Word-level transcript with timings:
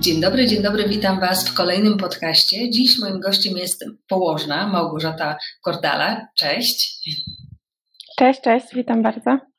Dzień 0.00 0.20
dobry, 0.20 0.46
dzień 0.46 0.62
dobry, 0.62 0.88
witam 0.88 1.20
Was 1.20 1.48
w 1.48 1.54
kolejnym 1.54 1.96
podcaście. 1.96 2.70
Dziś 2.70 2.98
moim 2.98 3.20
gościem 3.20 3.56
jest 3.56 3.84
położna 4.08 4.66
Małgorzata 4.66 5.36
Kordala. 5.62 6.28
Cześć. 6.34 7.00
Cześć, 8.18 8.40
cześć, 8.40 8.66
witam 8.74 9.02
bardzo. 9.02 9.55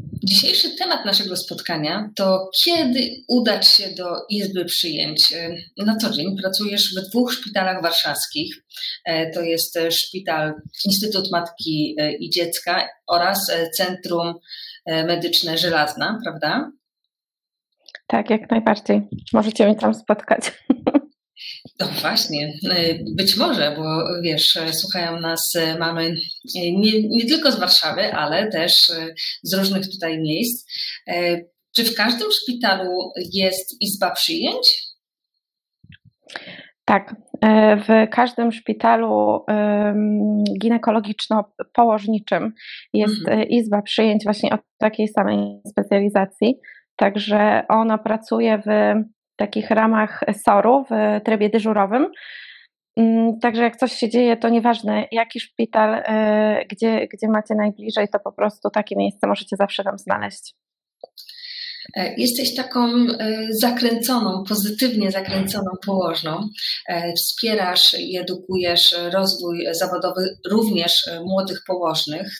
Dzisiejszy 0.00 0.76
temat 0.76 1.04
naszego 1.04 1.36
spotkania 1.36 2.10
to 2.16 2.50
kiedy 2.64 3.10
udać 3.28 3.68
się 3.68 3.88
do 3.96 4.16
Izby 4.30 4.64
Przyjęć. 4.64 5.34
Na 5.76 5.96
co 5.96 6.10
dzień 6.10 6.36
pracujesz 6.42 6.94
w 6.94 7.10
dwóch 7.10 7.32
szpitalach 7.32 7.82
warszawskich. 7.82 8.64
To 9.34 9.40
jest 9.40 9.78
szpital 9.90 10.54
Instytut 10.84 11.30
Matki 11.32 11.96
i 12.20 12.30
Dziecka 12.30 12.88
oraz 13.06 13.52
Centrum 13.76 14.34
Medyczne 14.86 15.58
Żelazna, 15.58 16.18
prawda? 16.24 16.72
Tak, 18.06 18.30
jak 18.30 18.50
najbardziej. 18.50 19.02
Możecie 19.32 19.66
mnie 19.66 19.76
tam 19.76 19.94
spotkać. 19.94 20.42
No 21.80 21.86
właśnie, 22.00 22.52
być 23.16 23.36
może, 23.36 23.74
bo 23.76 23.84
wiesz, 24.22 24.58
słuchają 24.72 25.20
nas 25.20 25.52
mamy 25.78 26.16
nie, 26.54 27.08
nie 27.08 27.26
tylko 27.28 27.52
z 27.52 27.58
Warszawy, 27.58 28.12
ale 28.12 28.50
też 28.50 28.92
z 29.42 29.54
różnych 29.54 29.90
tutaj 29.90 30.18
miejsc. 30.18 30.70
Czy 31.76 31.84
w 31.84 31.94
każdym 31.94 32.28
szpitalu 32.32 33.12
jest 33.32 33.82
izba 33.82 34.10
przyjęć? 34.10 34.82
Tak, 36.84 37.16
w 37.86 38.10
każdym 38.10 38.52
szpitalu 38.52 39.44
ginekologiczno-położniczym 40.62 42.50
jest 42.92 43.18
mhm. 43.28 43.48
izba 43.48 43.82
przyjęć 43.82 44.24
właśnie 44.24 44.50
o 44.50 44.58
takiej 44.78 45.08
samej 45.08 45.60
specjalizacji. 45.66 46.54
Także 46.96 47.62
ona 47.68 47.98
pracuje 47.98 48.62
w 48.66 48.68
takich 49.36 49.70
ramach 49.70 50.20
SOR-u 50.44 50.84
w 50.84 51.20
trybie 51.24 51.48
dyżurowym. 51.48 52.06
Mm, 52.96 53.38
także 53.40 53.62
jak 53.62 53.76
coś 53.76 53.92
się 53.92 54.08
dzieje, 54.08 54.36
to 54.36 54.48
nieważne 54.48 55.08
jaki 55.12 55.40
szpital, 55.40 55.94
e, 55.94 56.64
gdzie, 56.70 57.08
gdzie 57.12 57.28
macie 57.28 57.54
najbliżej, 57.54 58.08
to 58.08 58.18
po 58.20 58.32
prostu 58.32 58.70
takie 58.70 58.96
miejsce 58.96 59.26
możecie 59.26 59.56
zawsze 59.56 59.84
tam 59.84 59.98
znaleźć. 59.98 60.54
E, 61.96 62.14
jesteś 62.14 62.54
taką 62.54 62.80
e, 62.86 63.46
zakręconą, 63.50 64.44
pozytywnie 64.48 65.10
zakręconą 65.10 65.70
położną. 65.86 66.48
Wspierasz 67.16 67.94
i 67.94 68.16
edukujesz 68.18 68.96
rozwój 69.12 69.66
zawodowy 69.70 70.38
również 70.50 71.10
młodych 71.24 71.62
położnych, 71.66 72.32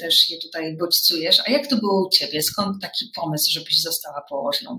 też 0.00 0.30
je 0.30 0.38
tutaj 0.38 0.76
bodźcujesz. 0.76 1.42
A 1.46 1.50
jak 1.50 1.66
to 1.66 1.76
było 1.76 2.06
u 2.06 2.10
Ciebie? 2.10 2.42
Skąd 2.42 2.82
taki 2.82 3.04
pomysł, 3.14 3.50
żebyś 3.52 3.82
została 3.82 4.22
położną? 4.28 4.78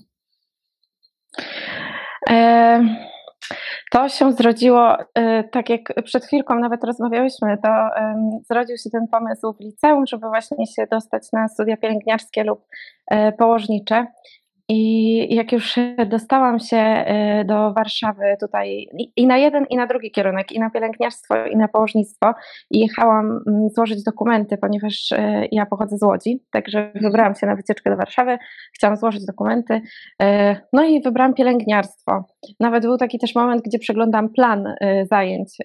To 3.92 4.10
się 4.10 4.32
zrodziło, 4.32 4.98
e, 5.16 5.44
tak 5.44 5.70
jak 5.70 5.82
przed 6.04 6.26
chwilką 6.26 6.56
nawet 6.60 6.84
rozmawiałyśmy, 6.84 7.58
to 7.64 7.70
zrodził 8.50 8.78
się 8.78 8.90
ten 8.90 9.08
pomysł 9.12 9.54
w 9.54 9.60
liceum, 9.60 10.06
żeby 10.08 10.28
właśnie 10.28 10.68
się 10.68 10.88
dostać 10.92 11.32
na 11.34 11.48
studia 11.48 11.78
pielęgniarskie 11.78 12.44
lub 12.44 12.66
e, 13.12 13.32
położnicze. 13.32 14.06
I 14.70 15.36
jak 15.36 15.52
już 15.52 15.76
dostałam 16.08 16.60
się 16.60 17.06
y, 17.42 17.46
do 17.46 17.74
Warszawy 17.74 18.24
tutaj 18.40 18.88
i 19.16 19.28
na 19.28 19.38
jeden, 19.38 19.66
i 19.70 19.76
na 19.76 19.88
drugi 19.88 20.12
kierunek, 20.12 20.52
i 20.52 20.60
na 20.60 20.70
pielęgniarstwo, 20.70 21.46
i 21.46 21.58
na 21.58 21.68
położnictwo, 21.68 22.34
i 22.72 22.80
jechałam 22.80 23.40
mm, 23.48 23.70
złożyć 23.70 24.04
dokumenty, 24.04 24.58
ponieważ 24.58 25.12
y, 25.12 25.48
ja 25.52 25.66
pochodzę 25.66 25.98
z 25.98 26.04
Łodzi, 26.04 26.44
także 26.52 26.92
wybrałam 26.96 27.36
się 27.36 27.48
na 27.48 27.56
wycieczkę 27.56 27.90
do 27.90 27.98
Warszawy, 27.98 28.38
chciałam 28.74 28.98
złożyć 28.98 29.26
dokumenty, 29.26 29.74
y, 29.74 30.26
no 30.74 30.84
i 30.84 31.02
wybrałam 31.02 31.34
pielęgniarstwo. 31.34 32.24
Nawet 32.60 32.84
był 32.84 32.98
taki 32.98 33.20
też 33.20 33.36
moment, 33.36 33.62
gdzie 33.66 33.80
przeglądam 33.80 34.30
plan 34.30 34.76
zajęć 35.12 35.58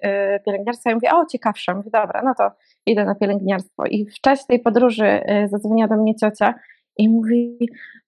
pielęgniarstwa 0.46 0.90
i 0.90 0.94
mówię, 0.94 1.10
o 1.12 1.26
ciekawsze, 1.26 1.74
mówię, 1.74 1.90
dobra, 1.92 2.22
no 2.24 2.34
to 2.38 2.50
idę 2.86 3.04
na 3.04 3.14
pielęgniarstwo. 3.14 3.86
I 3.86 4.06
w 4.06 4.20
czasie 4.20 4.42
tej 4.48 4.60
podróży 4.60 5.20
zadzwoniła 5.50 5.88
do 5.88 5.96
mnie 5.96 6.14
ciocia 6.14 6.54
i 6.96 7.08
mówi, 7.08 7.58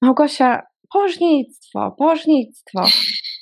Małgosia, 0.02 0.62
położnictwo, 0.92 1.90
położnictwo. 1.98 2.84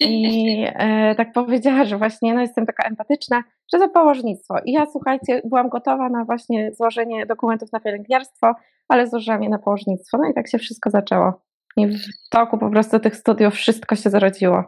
I 0.00 0.64
e, 0.74 1.14
tak 1.14 1.32
powiedziała, 1.32 1.84
że 1.84 1.98
właśnie 1.98 2.34
no, 2.34 2.40
jestem 2.40 2.66
taka 2.66 2.88
empatyczna, 2.88 3.42
że 3.72 3.78
to 3.78 3.88
położnictwo. 3.88 4.54
I 4.64 4.72
ja 4.72 4.86
słuchajcie, 4.92 5.42
byłam 5.44 5.68
gotowa 5.68 6.08
na 6.08 6.24
właśnie 6.24 6.72
złożenie 6.72 7.26
dokumentów 7.26 7.72
na 7.72 7.80
pielęgniarstwo, 7.80 8.54
ale 8.88 9.06
złożyłam 9.06 9.42
je 9.42 9.48
na 9.48 9.58
położnictwo. 9.58 10.18
No 10.18 10.30
i 10.30 10.34
tak 10.34 10.48
się 10.48 10.58
wszystko 10.58 10.90
zaczęło. 10.90 11.32
I 11.76 11.86
w 11.86 12.28
toku 12.30 12.58
po 12.58 12.70
prostu 12.70 13.00
tych 13.00 13.16
studiów 13.16 13.54
wszystko 13.54 13.96
się 13.96 14.10
zrodziło. 14.10 14.64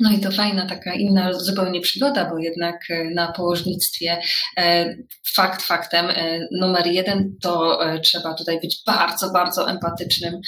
No 0.00 0.12
i 0.12 0.20
to 0.20 0.30
fajna 0.30 0.66
taka 0.66 0.94
inna 0.94 1.32
zupełnie 1.32 1.80
przygoda, 1.80 2.30
bo 2.30 2.38
jednak 2.38 2.90
e, 2.90 3.04
na 3.04 3.32
położnictwie 3.32 4.18
e, 4.56 4.96
fakt 5.34 5.62
faktem 5.62 6.06
e, 6.10 6.48
numer 6.52 6.86
jeden 6.86 7.36
to 7.42 7.80
trzeba 8.02 8.34
tutaj 8.34 8.60
być 8.60 8.82
bardzo, 8.86 9.30
bardzo 9.30 9.70
empatycznym 9.70 10.40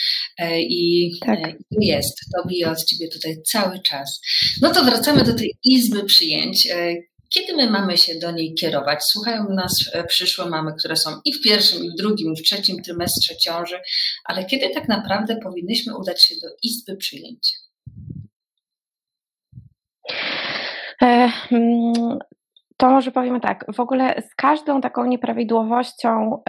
i 0.59 1.11
tak. 1.21 1.39
jest. 1.81 2.21
To 2.37 2.49
bije 2.49 2.71
od 2.71 2.84
ciebie 2.84 3.09
tutaj 3.09 3.37
cały 3.43 3.83
czas. 3.83 4.21
No 4.62 4.75
to 4.75 4.84
wracamy 4.84 5.25
do 5.25 5.34
tej 5.34 5.55
izby 5.65 6.05
przyjęć. 6.05 6.69
Kiedy 7.28 7.57
my 7.57 7.71
mamy 7.71 7.99
się 7.99 8.19
do 8.19 8.31
niej 8.31 8.55
kierować? 8.55 8.99
Słuchają 9.05 9.49
nas 9.49 9.91
przyszłe 10.09 10.47
mamy, 10.47 10.73
które 10.78 10.97
są 10.97 11.11
i 11.25 11.33
w 11.33 11.43
pierwszym, 11.43 11.84
i 11.84 11.91
w 11.91 11.95
drugim, 11.95 12.33
i 12.33 12.41
w 12.41 12.43
trzecim 12.43 12.83
trymestrze 12.83 13.37
ciąży, 13.37 13.81
ale 14.25 14.45
kiedy 14.45 14.71
tak 14.71 14.89
naprawdę 14.89 15.37
powinnyśmy 15.43 15.97
udać 15.97 16.25
się 16.25 16.34
do 16.43 16.49
izby 16.63 16.97
przyjęć? 16.97 17.66
E, 21.03 21.31
mm, 21.53 22.19
to 22.77 22.91
może 22.91 23.11
powiemy 23.11 23.41
tak, 23.41 23.65
w 23.75 23.81
ogóle 23.81 24.22
z 24.31 24.34
każdą 24.34 24.81
taką 24.81 25.05
nieprawidłowością, 25.05 26.43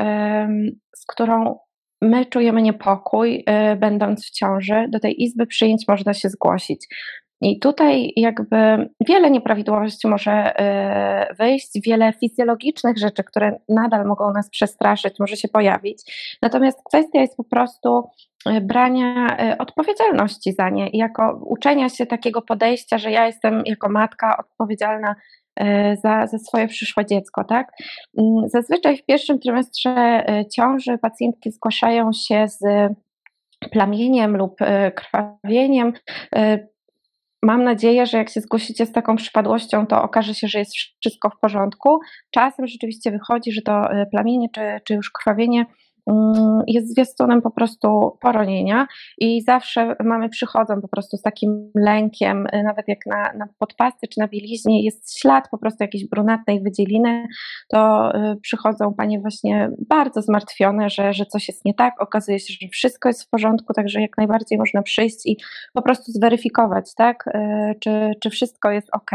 z 0.95 1.05
którą 1.05 1.59
my 2.01 2.25
czujemy 2.25 2.61
niepokój, 2.61 3.43
e, 3.45 3.75
będąc 3.75 4.27
w 4.27 4.31
ciąży, 4.31 4.85
do 4.89 4.99
tej 4.99 5.23
izby 5.23 5.47
przyjęć 5.47 5.85
można 5.87 6.13
się 6.13 6.29
zgłosić. 6.29 6.87
I 7.41 7.59
tutaj 7.59 8.13
jakby 8.15 8.89
wiele 9.07 9.31
nieprawidłowości 9.31 10.07
może 10.07 10.31
e, 10.31 11.35
wyjść, 11.35 11.71
wiele 11.85 12.13
fizjologicznych 12.13 12.97
rzeczy, 12.97 13.23
które 13.23 13.59
nadal 13.69 14.05
mogą 14.05 14.33
nas 14.33 14.49
przestraszyć, 14.49 15.19
może 15.19 15.37
się 15.37 15.47
pojawić. 15.47 16.01
Natomiast 16.41 16.79
kwestia 16.83 17.21
jest 17.21 17.37
po 17.37 17.43
prostu 17.43 18.09
e, 18.45 18.61
brania 18.61 19.37
e, 19.37 19.57
odpowiedzialności 19.57 20.53
za 20.53 20.69
nie 20.69 20.89
jako 20.93 21.39
uczenia 21.45 21.89
się 21.89 22.05
takiego 22.05 22.41
podejścia, 22.41 22.97
że 22.97 23.11
ja 23.11 23.25
jestem 23.25 23.63
jako 23.65 23.89
matka 23.89 24.37
odpowiedzialna 24.37 25.15
za, 26.03 26.27
za 26.27 26.37
swoje 26.37 26.67
przyszłe 26.67 27.05
dziecko, 27.05 27.43
tak? 27.43 27.71
Mm, 28.17 28.49
zazwyczaj 28.49 28.97
w 28.97 29.05
pierwszym 29.05 29.39
trymestrze 29.39 30.25
ciąży 30.55 30.97
pacjentki 30.97 31.51
zgłaszają 31.51 32.09
się 32.13 32.47
z 32.47 32.59
plamieniem 33.71 34.37
lub 34.37 34.55
krwawieniem 34.95 35.93
Mam 37.47 37.63
nadzieję, 37.63 38.05
że 38.05 38.17
jak 38.17 38.29
się 38.29 38.41
zgłosicie 38.41 38.85
z 38.85 38.91
taką 38.91 39.15
przypadłością, 39.15 39.87
to 39.87 40.03
okaże 40.03 40.33
się, 40.33 40.47
że 40.47 40.59
jest 40.59 40.71
wszystko 40.99 41.29
w 41.29 41.39
porządku. 41.39 41.99
Czasem 42.31 42.67
rzeczywiście 42.67 43.11
wychodzi, 43.11 43.51
że 43.51 43.61
to 43.61 43.91
e, 43.91 44.05
plamienie 44.05 44.47
czy, 44.55 44.61
czy 44.83 44.93
już 44.93 45.11
krwawienie 45.11 45.65
jest 46.67 46.93
zwiastunem 46.93 47.41
po 47.41 47.51
prostu 47.51 48.17
poronienia 48.21 48.87
i 49.17 49.41
zawsze 49.41 49.95
mamy 50.03 50.29
przychodzą 50.29 50.81
po 50.81 50.87
prostu 50.87 51.17
z 51.17 51.21
takim 51.21 51.71
lękiem, 51.75 52.47
y, 52.53 52.63
nawet 52.63 52.87
jak 52.87 52.99
na, 53.05 53.33
na 53.37 53.47
podpasty 53.59 54.07
czy 54.07 54.19
na 54.19 54.27
bieliźnie 54.27 54.83
jest 54.83 55.19
ślad 55.19 55.49
po 55.51 55.57
prostu 55.57 55.83
jakiejś 55.83 56.09
brunatnej 56.09 56.61
wydzieliny, 56.61 57.27
to 57.69 58.11
y, 58.15 58.35
przychodzą 58.41 58.93
panie 58.93 59.19
właśnie 59.19 59.69
bardzo 59.89 60.21
zmartwione, 60.21 60.89
że, 60.89 61.13
że 61.13 61.25
coś 61.25 61.47
jest 61.47 61.65
nie 61.65 61.73
tak, 61.73 62.01
okazuje 62.01 62.39
się, 62.39 62.53
że 62.61 62.67
wszystko 62.67 63.09
jest 63.09 63.23
w 63.23 63.29
porządku, 63.29 63.73
także 63.73 64.01
jak 64.01 64.17
najbardziej 64.17 64.57
można 64.57 64.81
przyjść 64.81 65.25
i 65.25 65.37
po 65.73 65.81
prostu 65.81 66.11
zweryfikować, 66.11 66.95
tak, 66.95 67.27
y, 67.27 67.75
czy, 67.79 68.11
czy 68.21 68.29
wszystko 68.29 68.71
jest 68.71 68.89
ok. 68.91 69.11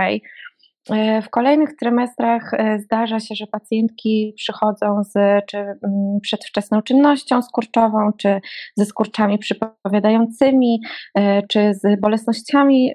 E, 0.90 1.22
w 1.22 1.30
kolejnych 1.30 1.76
trymestrach 1.76 2.54
e, 2.54 2.78
zdarza 2.78 3.20
się, 3.20 3.34
że 3.34 3.46
pacjentki 3.46 4.34
przychodzą 4.36 5.04
z 5.04 5.12
czy 5.46 5.58
mm, 5.58 5.78
przedwczesną 6.22 6.82
czynnością 6.82 7.42
skurczową, 7.42 8.10
czy 8.18 8.40
ze 8.76 8.84
skurczami 8.84 9.38
przypowiadającymi, 9.38 10.80
e, 11.14 11.42
czy 11.46 11.74
z 11.74 12.00
bolesnościami 12.00 12.92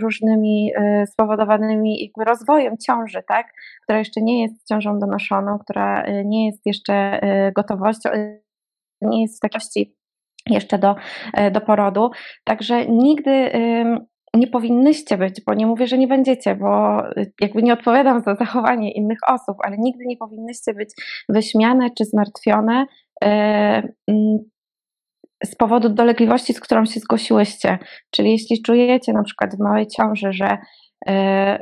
różnymi 0.00 0.70
spowodowanymi 1.06 2.12
rozwojem 2.26 2.74
ciąży, 2.86 3.22
tak? 3.28 3.46
która 3.82 3.98
jeszcze 3.98 4.20
nie 4.20 4.42
jest 4.42 4.68
ciążą 4.68 4.98
donoszoną, 4.98 5.58
która 5.58 6.04
nie 6.24 6.46
jest 6.46 6.66
jeszcze 6.66 7.20
gotowością, 7.56 8.10
nie 9.02 9.22
jest 9.22 9.36
w 9.36 9.40
takości 9.40 9.94
jeszcze 10.50 10.78
do, 10.78 10.94
do 11.52 11.60
porodu. 11.60 12.10
Także 12.44 12.86
nigdy 12.86 13.50
nie 14.34 14.46
powinnyście 14.46 15.18
być, 15.18 15.40
bo 15.46 15.54
nie 15.54 15.66
mówię, 15.66 15.86
że 15.86 15.98
nie 15.98 16.08
będziecie, 16.08 16.54
bo 16.54 17.00
y, 17.10 17.32
jakby 17.40 17.62
nie 17.62 17.72
odpowiadam 17.72 18.20
za 18.20 18.34
zachowanie 18.34 18.92
innych 18.92 19.18
osób, 19.26 19.56
ale 19.64 19.76
nigdy 19.78 20.04
nie 20.06 20.16
powinnyście 20.16 20.74
być 20.74 20.90
wyśmiane 21.28 21.90
czy 21.98 22.04
zmartwione 22.04 22.86
z 25.44 25.54
powodu 25.58 25.88
dolegliwości, 25.88 26.54
z 26.54 26.60
którą 26.60 26.86
się 26.86 27.00
zgłosiłyście. 27.00 27.78
Czyli 28.10 28.32
jeśli 28.32 28.62
czujecie 28.62 29.12
na 29.12 29.22
przykład 29.22 29.56
w 29.56 29.58
małej 29.58 29.86
ciąży, 29.86 30.32
że, 30.32 30.58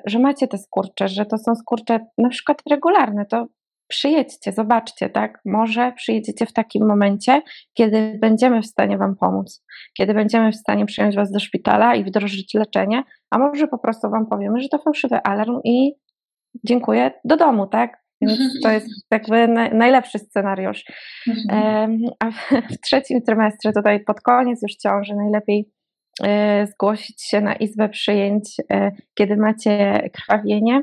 że 0.06 0.19
macie 0.19 0.48
te 0.48 0.58
skurcze, 0.58 1.08
że 1.08 1.26
to 1.26 1.38
są 1.38 1.54
skurcze 1.54 2.00
na 2.19 2.28
przykład 2.28 2.62
regularne, 2.70 3.26
to 3.26 3.46
przyjedźcie, 3.88 4.52
zobaczcie, 4.52 5.10
tak? 5.10 5.40
Może 5.44 5.92
przyjedziecie 5.92 6.46
w 6.46 6.52
takim 6.52 6.86
momencie, 6.86 7.42
kiedy 7.74 8.18
będziemy 8.20 8.62
w 8.62 8.66
stanie 8.66 8.98
Wam 8.98 9.16
pomóc, 9.16 9.64
kiedy 9.96 10.14
będziemy 10.14 10.52
w 10.52 10.56
stanie 10.56 10.86
przyjąć 10.86 11.16
Was 11.16 11.32
do 11.32 11.40
szpitala 11.40 11.94
i 11.94 12.04
wdrożyć 12.04 12.54
leczenie, 12.54 13.02
a 13.30 13.38
może 13.38 13.68
po 13.68 13.78
prostu 13.78 14.10
Wam 14.10 14.26
powiemy, 14.26 14.60
że 14.60 14.68
to 14.68 14.78
fałszywy 14.78 15.22
alarm 15.22 15.60
i 15.64 15.92
dziękuję, 16.64 17.10
do 17.24 17.36
domu, 17.36 17.66
tak? 17.66 18.06
Więc 18.20 18.38
to 18.62 18.70
jest 18.70 18.86
jakby 19.10 19.48
najlepszy 19.72 20.18
scenariusz. 20.18 20.84
Mhm. 21.28 21.98
A 22.18 22.30
w 22.30 22.80
trzecim 22.84 23.22
trymestrze, 23.22 23.72
tutaj 23.72 24.04
pod 24.04 24.20
koniec 24.20 24.62
już 24.62 24.76
ciąży, 24.76 25.14
najlepiej 25.14 25.70
e, 26.24 26.66
zgłosić 26.66 27.22
się 27.22 27.40
na 27.40 27.54
izbę 27.54 27.88
przyjęć, 27.88 28.56
e, 28.72 28.92
kiedy 29.14 29.36
macie 29.36 30.02
krwawienie, 30.12 30.82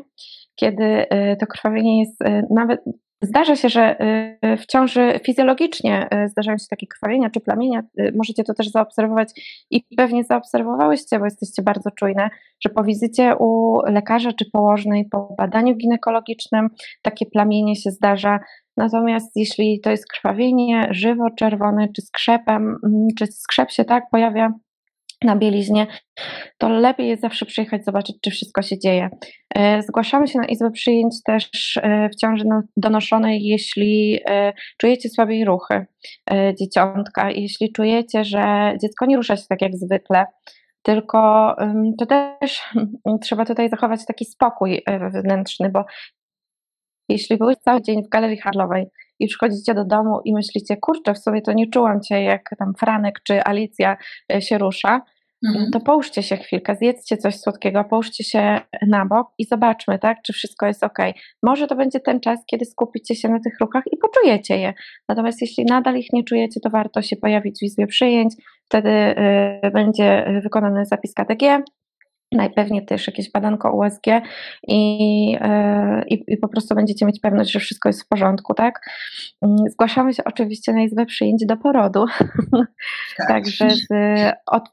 kiedy 0.56 0.84
e, 0.84 1.36
to 1.36 1.48
krwawienie 1.48 2.00
jest 2.00 2.20
nawet 2.50 2.82
Zdarza 3.24 3.56
się, 3.56 3.70
że 3.70 4.02
y, 4.46 4.58
w 4.58 4.66
ciąży 4.66 5.20
fizjologicznie 5.26 6.08
y, 6.26 6.30
zdarzają 6.30 6.58
się 6.58 6.66
takie 6.70 6.88
krwawienia 6.88 7.30
czy 7.30 7.40
plamienia. 7.40 7.84
Y, 8.00 8.14
możecie 8.16 8.44
to 8.44 8.54
też 8.54 8.70
zaobserwować 8.70 9.30
i 9.70 9.84
pewnie 9.98 10.24
zaobserwowałyście, 10.24 11.20
bo 11.20 11.26
jesteście 11.26 11.62
bardzo 11.62 11.92
czujne, 11.92 12.30
że 12.64 12.70
po 12.70 12.84
wizycie 12.84 13.36
u 13.36 13.80
lekarza 13.86 14.34
czy 14.34 14.46
położnej, 14.52 15.06
po 15.12 15.36
badaniu 15.38 15.76
ginekologicznym 15.76 16.70
takie 17.02 17.26
plamienie 17.26 17.76
się 17.76 17.92
zdarza. 17.92 18.40
Natomiast 18.78 19.32
jeśli 19.36 19.80
to 19.80 19.92
jest 19.92 20.08
krwawienie 20.08 20.88
żywo, 20.92 21.30
czerwone, 21.38 21.88
czy 21.96 22.02
skrzepem, 22.02 22.78
mm, 22.86 23.08
czy 23.18 23.28
skrzep 23.28 23.72
się 23.72 23.86
tak 23.86 24.04
pojawia 24.12 24.54
na 25.24 25.36
bieliźnie, 25.36 25.88
to 26.58 26.70
lepiej 26.70 27.08
jest 27.08 27.22
zawsze 27.22 27.46
przyjechać, 27.46 27.86
zobaczyć, 27.86 28.16
czy 28.22 28.32
wszystko 28.32 28.62
się 28.62 28.80
dzieje. 28.80 29.10
E, 29.56 29.82
zgłaszamy 29.82 30.28
się 30.28 30.40
na 30.40 30.46
izbę 30.46 30.72
przyjęć 30.72 31.16
też 31.26 31.78
e, 31.78 32.10
w 32.10 32.16
ciąży 32.16 32.46
no, 32.48 32.62
donoszonej, 32.78 33.44
jeśli 33.44 34.20
e, 34.30 34.54
czujecie 34.78 35.10
słabiej 35.10 35.46
ruchy 35.46 35.86
dzieciątka, 36.60 37.32
jeśli 37.32 37.72
czujecie, 37.72 38.24
że 38.24 38.74
dziecko 38.82 39.06
nie 39.06 39.18
rusza 39.18 39.38
się 39.38 39.44
tak 39.50 39.62
jak 39.62 39.76
zwykle, 39.76 40.26
tylko 40.82 41.56
to 42.00 42.06
też 42.06 42.62
trzeba 43.22 43.46
tutaj 43.46 43.70
zachować 43.70 44.06
taki 44.06 44.26
spokój 44.26 44.82
wewnętrzny, 45.14 45.70
bo 45.70 45.86
jeśli 47.10 47.38
byłeś 47.38 47.58
cały 47.58 47.82
dzień 47.82 48.04
w 48.04 48.10
galerii 48.10 48.38
handlowej 48.38 48.86
i 49.20 49.28
przychodzicie 49.28 49.74
do 49.74 49.86
domu 49.86 50.22
i 50.26 50.34
myślicie, 50.34 50.78
kurczę, 50.78 51.14
w 51.14 51.20
sobie 51.20 51.42
to 51.42 51.54
nie 51.54 51.70
czułam 51.70 52.02
cię, 52.02 52.24
jak 52.24 52.50
tam 52.60 52.74
Franek 52.80 53.20
czy 53.28 53.44
Alicja 53.44 53.98
się 54.40 54.58
rusza, 54.58 55.02
mhm. 55.48 55.72
to 55.72 55.80
połóżcie 55.80 56.24
się 56.24 56.38
chwilkę, 56.38 56.76
zjedzcie 56.76 57.18
coś 57.18 57.40
słodkiego, 57.40 57.84
połóżcie 57.84 58.24
się 58.24 58.62
na 58.88 59.06
bok 59.06 59.28
i 59.38 59.46
zobaczmy, 59.46 60.00
tak, 60.00 60.18
czy 60.26 60.34
wszystko 60.34 60.66
jest 60.66 60.84
ok. 60.84 60.98
Może 61.44 61.68
to 61.68 61.76
będzie 61.76 62.00
ten 62.00 62.20
czas, 62.20 62.40
kiedy 62.46 62.66
skupicie 62.66 63.16
się 63.16 63.30
na 63.30 63.40
tych 63.40 63.60
ruchach 63.60 63.84
i 63.92 63.98
poczujecie 63.98 64.58
je. 64.58 64.74
Natomiast 65.10 65.42
jeśli 65.42 65.66
nadal 65.66 65.96
ich 65.96 66.14
nie 66.14 66.24
czujecie, 66.24 66.60
to 66.60 66.70
warto 66.70 67.02
się 67.02 67.16
pojawić 67.16 67.60
w 67.60 67.64
izbie 67.64 67.88
przyjęć, 67.88 68.34
wtedy 68.66 68.90
y, 68.90 69.72
będzie 69.72 70.40
wykonany 70.44 70.86
zapis 70.86 71.14
KTG, 71.14 71.64
najpewniej 72.34 72.86
też 72.86 73.08
jakieś 73.08 73.32
badanko 73.32 73.72
USG 73.72 74.08
i, 74.68 75.38
e, 75.42 76.04
i, 76.08 76.24
i, 76.28 76.38
po 76.38 76.48
prostu 76.48 76.76
będziecie 76.76 77.06
mieć 77.06 77.20
pewność, 77.20 77.52
że 77.52 77.60
wszystko 77.60 77.90
jest 77.90 78.04
w 78.04 78.08
porządku, 78.08 78.54
tak? 78.54 78.82
Mm, 79.42 79.58
zgłaszamy 79.70 80.14
się 80.14 80.24
oczywiście 80.24 80.74
na 80.74 80.84
izbę 80.84 81.06
przyjęć 81.06 81.46
do 81.46 81.58
porodu, 81.58 82.06
tak. 83.18 83.28
także 83.28 83.70
z 83.70 83.88
od, 84.46 84.64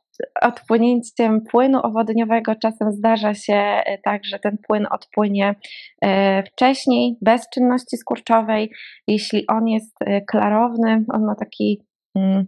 odpłynięciem 0.42 1.40
płynu 1.40 1.80
owodniowego 1.82 2.54
czasem 2.54 2.92
zdarza 2.92 3.34
się 3.34 3.54
e, 3.54 3.98
tak, 3.98 4.24
że 4.24 4.38
ten 4.38 4.58
płyn 4.68 4.86
odpłynie 4.90 5.54
e, 6.02 6.42
wcześniej, 6.42 7.16
bez 7.22 7.48
czynności 7.48 7.96
skurczowej. 7.96 8.70
Jeśli 9.06 9.46
on 9.46 9.68
jest 9.68 9.96
klarowny, 10.30 11.04
on 11.12 11.24
ma 11.24 11.34
taki 11.34 11.82
mm, 12.16 12.46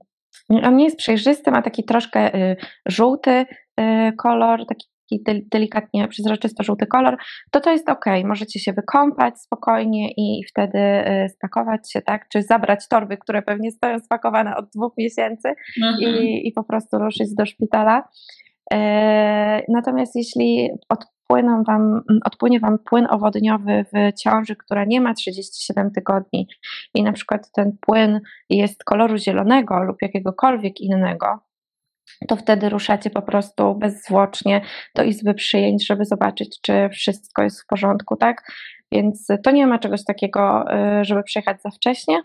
on 0.50 0.76
nie 0.76 0.84
jest 0.84 0.96
przejrzysty, 0.96 1.50
ma 1.50 1.62
taki 1.62 1.84
troszkę 1.84 2.30
żółty 2.86 3.46
kolor, 4.18 4.66
taki 4.66 4.91
taki 5.20 5.48
delikatnie 5.50 6.08
przezroczysto-żółty 6.08 6.86
kolor, 6.86 7.16
to 7.50 7.60
to 7.60 7.70
jest 7.70 7.88
ok. 7.88 8.04
Możecie 8.24 8.60
się 8.60 8.72
wykąpać 8.72 9.40
spokojnie 9.40 10.10
i 10.16 10.44
wtedy 10.50 10.78
y, 10.78 11.28
spakować 11.28 11.92
się, 11.92 12.02
tak? 12.02 12.28
Czy 12.28 12.42
zabrać 12.42 12.88
torby, 12.88 13.16
które 13.16 13.42
pewnie 13.42 13.70
stoją 13.70 13.98
spakowane 13.98 14.56
od 14.56 14.68
dwóch 14.74 14.92
miesięcy 14.98 15.48
mhm. 15.82 16.00
i, 16.00 16.48
i 16.48 16.52
po 16.52 16.64
prostu 16.64 16.98
ruszyć 16.98 17.34
do 17.34 17.46
szpitala. 17.46 18.08
E, 18.72 19.62
natomiast 19.68 20.16
jeśli 20.16 20.70
odpłyną 20.88 21.62
wam, 21.64 22.02
odpłynie 22.24 22.60
Wam 22.60 22.78
płyn 22.78 23.06
owodniowy 23.10 23.84
w 23.92 24.20
ciąży, 24.20 24.56
która 24.56 24.84
nie 24.84 25.00
ma 25.00 25.14
37 25.14 25.90
tygodni 25.90 26.48
i 26.94 27.02
na 27.02 27.12
przykład 27.12 27.50
ten 27.52 27.76
płyn 27.80 28.20
jest 28.50 28.84
koloru 28.84 29.16
zielonego 29.16 29.82
lub 29.82 29.96
jakiegokolwiek 30.02 30.80
innego, 30.80 31.26
to 32.28 32.36
wtedy 32.36 32.68
ruszacie 32.68 33.10
po 33.10 33.22
prostu 33.22 33.74
bezzwłocznie 33.74 34.60
do 34.94 35.02
izby 35.02 35.34
przyjęć, 35.34 35.86
żeby 35.86 36.04
zobaczyć, 36.04 36.58
czy 36.62 36.88
wszystko 36.88 37.42
jest 37.42 37.62
w 37.62 37.66
porządku, 37.66 38.16
tak? 38.16 38.42
Więc 38.92 39.26
to 39.44 39.50
nie 39.50 39.66
ma 39.66 39.78
czegoś 39.78 40.04
takiego, 40.04 40.64
y, 41.00 41.04
żeby 41.04 41.22
przyjechać 41.22 41.62
za 41.62 41.70
wcześnie. 41.70 42.22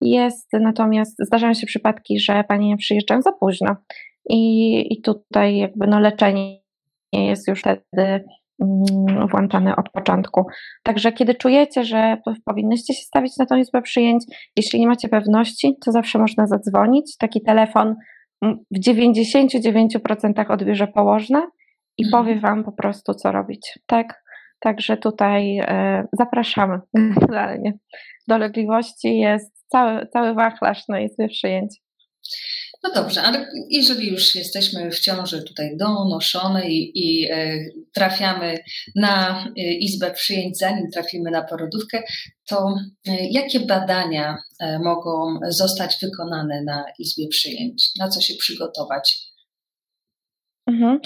Jest 0.00 0.52
natomiast, 0.52 1.16
zdarzają 1.18 1.54
się 1.54 1.66
przypadki, 1.66 2.20
że 2.20 2.44
panie 2.48 2.76
przyjeżdżają 2.76 3.22
za 3.22 3.32
późno 3.32 3.76
i, 4.28 4.94
i 4.94 5.02
tutaj 5.02 5.56
jakby 5.56 5.86
no 5.86 6.00
leczenie 6.00 6.60
jest 7.12 7.48
już 7.48 7.60
wtedy 7.60 8.24
mm, 8.62 9.28
włączane 9.28 9.76
od 9.76 9.90
początku. 9.90 10.46
Także 10.82 11.12
kiedy 11.12 11.34
czujecie, 11.34 11.84
że 11.84 12.16
powinnyście 12.44 12.94
się 12.94 13.02
stawić 13.02 13.36
na 13.36 13.46
tą 13.46 13.56
izbę 13.56 13.82
przyjęć, 13.82 14.24
jeśli 14.56 14.80
nie 14.80 14.88
macie 14.88 15.08
pewności, 15.08 15.76
to 15.84 15.92
zawsze 15.92 16.18
można 16.18 16.46
zadzwonić. 16.46 17.16
Taki 17.16 17.42
telefon 17.42 17.94
w 18.70 18.80
99% 18.80 20.50
odbierze 20.50 20.86
położne 20.86 21.46
i 21.98 22.04
mhm. 22.04 22.24
powie 22.24 22.40
Wam 22.40 22.64
po 22.64 22.72
prostu, 22.72 23.14
co 23.14 23.32
robić. 23.32 23.78
Tak? 23.86 24.24
Także 24.60 24.96
tutaj 24.96 25.58
e, 25.58 26.04
zapraszamy 26.12 26.78
generalnie. 27.20 27.72
Dolegliwości 28.28 29.18
jest 29.18 29.66
cały, 29.68 30.06
cały 30.06 30.34
wachlarz 30.34 30.88
na 30.88 31.00
Izbie 31.00 31.28
Przyjęć. 31.28 31.76
No 32.84 32.90
dobrze, 32.94 33.22
ale 33.22 33.46
jeżeli 33.70 34.10
już 34.10 34.34
jesteśmy 34.34 34.90
w 34.90 35.00
ciąży 35.00 35.42
tutaj 35.42 35.76
donoszone 35.76 36.68
i, 36.68 36.92
i 36.94 37.30
e, 37.30 37.58
trafiamy 37.92 38.58
na 38.96 39.44
e, 39.46 39.72
izbę 39.72 40.10
przyjęć, 40.10 40.58
zanim 40.58 40.90
trafimy 40.90 41.30
na 41.30 41.42
porodówkę, 41.42 42.02
to 42.48 42.74
e, 43.08 43.26
jakie 43.30 43.60
badania 43.60 44.38
mogą 44.84 45.38
zostać 45.48 45.96
wykonane 46.02 46.62
na 46.62 46.84
izbie 46.98 47.28
przyjęć? 47.28 47.90
Na 47.98 48.08
co 48.08 48.20
się 48.20 48.34
przygotować? 48.34 49.18
Mhm. 50.66 51.00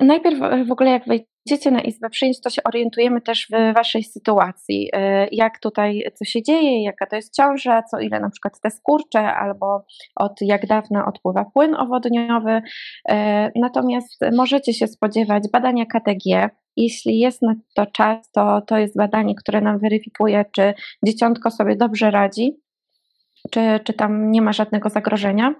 Najpierw, 0.00 0.38
w 0.68 0.72
ogóle 0.72 0.90
jak 0.90 1.02
wejdziecie 1.06 1.70
na 1.70 1.80
Izbę 1.80 2.10
Przyjęć, 2.10 2.40
to 2.40 2.50
się 2.50 2.62
orientujemy 2.62 3.20
też 3.20 3.48
w 3.52 3.74
Waszej 3.74 4.04
sytuacji, 4.04 4.90
y, 4.96 5.28
jak 5.32 5.58
tutaj, 5.60 6.02
co 6.14 6.24
się 6.24 6.42
dzieje, 6.42 6.82
jaka 6.82 7.06
to 7.06 7.16
jest 7.16 7.34
ciąża, 7.36 7.82
co 7.82 7.98
ile 7.98 8.20
na 8.20 8.30
przykład 8.30 8.60
te 8.60 8.70
skurcze, 8.70 9.34
albo 9.34 9.84
od 10.16 10.32
jak 10.40 10.66
dawna 10.66 11.06
odpływa 11.06 11.44
płyn 11.44 11.74
owodniowy. 11.74 12.62
Y, 13.10 13.14
natomiast 13.56 14.20
możecie 14.32 14.72
się 14.72 14.86
spodziewać 14.86 15.42
badania 15.52 15.86
KTG, 15.86 16.50
jeśli 16.76 17.18
jest 17.18 17.42
na 17.42 17.54
to 17.74 17.86
czas, 17.86 18.30
to 18.30 18.60
to 18.60 18.78
jest 18.78 18.96
badanie, 18.96 19.34
które 19.34 19.60
nam 19.60 19.78
weryfikuje, 19.78 20.44
czy 20.52 20.74
dzieciątko 21.06 21.50
sobie 21.50 21.76
dobrze 21.76 22.10
radzi, 22.10 22.56
czy, 23.50 23.80
czy 23.84 23.92
tam 23.92 24.30
nie 24.30 24.42
ma 24.42 24.52
żadnego 24.52 24.88
zagrożenia. 24.88 25.54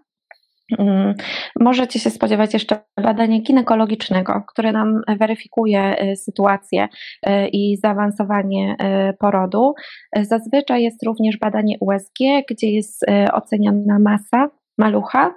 Mm, 0.78 1.14
możecie 1.61 1.99
się 1.99 2.11
spodziewać 2.11 2.52
jeszcze 2.54 2.78
badania 3.02 3.40
ginekologicznego, 3.40 4.42
które 4.49 4.73
nam 4.73 5.00
weryfikuje 5.20 6.02
y, 6.12 6.16
sytuację 6.16 6.88
y, 7.28 7.49
i 7.49 7.76
zaawansowanie 7.76 8.76
y, 9.11 9.14
porodu. 9.18 9.75
Zazwyczaj 10.23 10.82
jest 10.82 11.02
również 11.02 11.38
badanie 11.38 11.76
USG, 11.80 12.18
gdzie 12.50 12.70
jest 12.70 13.06
oceniana 13.32 13.99
masa 13.99 14.50
malucha. 14.78 15.35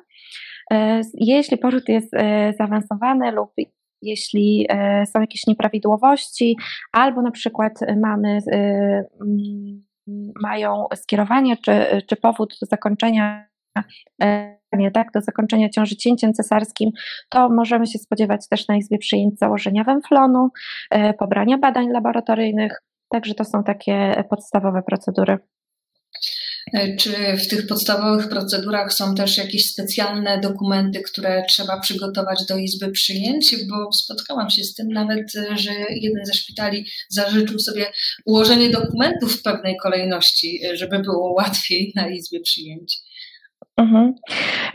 Jeśli 1.13 1.57
poród 1.57 1.89
jest 1.89 2.12
zaawansowany 2.57 3.31
lub 3.31 3.51
jeśli 4.01 4.67
są 5.05 5.21
jakieś 5.21 5.48
nieprawidłowości, 5.48 6.57
albo 6.91 7.21
na 7.21 7.31
przykład 7.31 7.74
mamy 8.01 8.39
mają 10.41 10.86
skierowanie 10.95 11.57
czy, 11.57 12.01
czy 12.07 12.15
powód 12.15 12.57
do 12.62 12.65
zakończenia 12.65 13.50
tak, 14.93 15.07
do 15.13 15.21
zakończenia 15.21 15.69
ciąży 15.69 15.95
cięciem 15.95 16.33
cesarskim, 16.33 16.89
to 17.29 17.49
możemy 17.49 17.88
się 17.88 17.99
spodziewać 17.99 18.47
też 18.49 18.67
na 18.67 18.77
izbie 18.77 18.97
przyjęć 18.97 19.39
założenia 19.39 19.83
węflonu, 19.83 20.49
e, 20.91 21.13
pobrania 21.13 21.57
badań 21.57 21.89
laboratoryjnych, 21.89 22.81
także 23.09 23.33
to 23.33 23.45
są 23.45 23.63
takie 23.63 24.23
podstawowe 24.29 24.81
procedury. 24.88 25.38
E, 26.73 26.95
czy 26.95 27.11
w 27.38 27.47
tych 27.47 27.67
podstawowych 27.67 28.29
procedurach 28.29 28.93
są 28.93 29.15
też 29.15 29.38
jakieś 29.38 29.71
specjalne 29.71 30.39
dokumenty, 30.39 31.01
które 31.01 31.43
trzeba 31.49 31.79
przygotować 31.79 32.45
do 32.45 32.57
izby 32.57 32.91
przyjęć? 32.91 33.55
Bo 33.69 33.91
spotkałam 33.91 34.49
się 34.49 34.63
z 34.63 34.73
tym 34.75 34.88
nawet, 34.88 35.31
że 35.55 35.71
jeden 35.89 36.25
ze 36.25 36.33
szpitali 36.33 36.85
zażyczył 37.09 37.59
sobie 37.59 37.91
ułożenie 38.25 38.69
dokumentów 38.69 39.33
w 39.33 39.41
pewnej 39.41 39.77
kolejności, 39.77 40.61
żeby 40.73 40.99
było 40.99 41.33
łatwiej 41.33 41.91
na 41.95 42.07
izbie 42.07 42.39
przyjęć. 42.39 43.08
Mhm. 43.79 44.13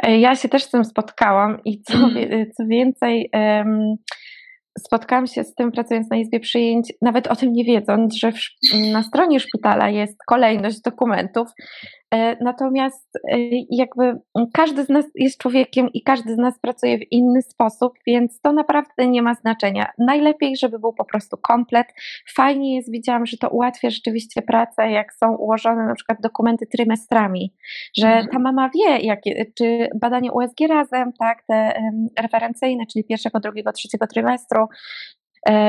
E, 0.03 0.19
ja 0.19 0.37
się 0.37 0.49
też 0.49 0.65
z 0.65 0.71
tym 0.71 0.85
spotkałam 0.85 1.59
i 1.65 1.83
co, 1.83 1.95
mhm. 1.95 2.47
co 2.57 2.67
więcej, 2.67 3.31
spotkałam 4.79 5.27
się 5.27 5.45
z 5.45 5.55
tym 5.55 5.73
pracując 5.73 6.11
na 6.11 6.17
Izbie 6.17 6.41
Przyjęć, 6.41 6.93
nawet 7.03 7.27
o 7.27 7.37
tym 7.37 7.53
nie 7.53 7.65
wiedząc, 7.65 8.15
że 8.15 8.33
w, 8.33 8.39
na 8.93 9.03
stronie 9.03 9.41
szpitala 9.41 9.89
jest 9.89 10.19
kolejność 10.27 10.81
dokumentów, 10.81 11.49
natomiast 12.41 13.17
e, 13.17 13.39
jakby 13.71 14.21
każdy 14.53 14.85
z 14.85 14.89
nas 14.89 15.05
jest 15.15 15.39
człowiekiem 15.39 15.89
i 15.93 16.03
każdy 16.03 16.35
z 16.35 16.39
nas 16.39 16.59
pracuje 16.59 16.99
w 16.99 17.13
inny 17.13 17.43
sposób, 17.43 17.93
więc 18.07 18.41
to 18.41 18.53
naprawdę 18.53 19.07
nie 19.07 19.23
ma 19.23 19.35
znaczenia. 19.35 19.93
Najlepiej, 19.99 20.57
żeby 20.57 20.79
był 20.79 20.93
po 20.93 21.05
prostu 21.05 21.37
komplet. 21.37 21.87
Fajnie 22.35 22.77
jest, 22.77 22.91
widziałam, 22.91 23.27
że 23.27 23.37
to 23.37 23.49
ułatwia 23.49 23.91
rzeczywiście 23.91 24.43
pracę, 24.43 24.91
jak 24.91 25.15
są 25.15 25.37
ułożone 25.37 25.87
na 25.87 25.95
przykład 25.95 26.21
dokumenty 26.21 26.67
trymestrami, 26.67 27.55
że 27.97 28.07
mhm. 28.07 28.29
ta 28.29 28.39
mama 28.39 28.71
wie, 28.75 28.99
jakie, 28.99 29.47
czy 29.59 29.89
badanie 30.01 30.33
USG 30.33 30.61
razem, 30.69 31.13
tak, 31.19 31.43
te 31.47 31.83
referencyjne, 32.21 32.85
czyli 32.93 33.05
pierwszego, 33.05 33.41
drugiego, 33.41 33.73
trzeciego 33.73 34.07
trymestru, 34.07 34.69
E, 35.24 35.24